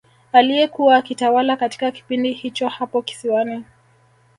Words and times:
Aliyekuwa 0.31 0.97
akitawala 0.97 1.57
katika 1.57 1.91
kipindi 1.91 2.33
hicho 2.33 2.67
hapo 2.67 3.01
kisiwani 3.01 3.63